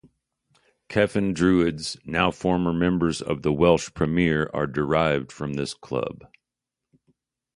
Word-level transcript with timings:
Cefn 0.89 1.35
Druids 1.35 1.95
now 2.05 2.31
former 2.31 2.73
members 2.73 3.21
of 3.21 3.43
the 3.43 3.53
Welsh 3.53 3.93
Premier 3.93 4.49
are 4.51 4.65
derived 4.65 5.31
from 5.31 5.53
this 5.53 5.75
club. 5.75 6.23